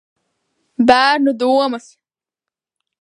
[0.87, 1.87] B?rnu domas.